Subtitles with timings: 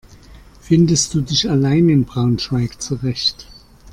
[0.61, 3.45] Findest du dich allein in Braunschweig zurecht?